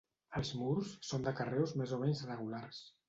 [0.39, 2.81] Els murs són de carreus més o menys regulars.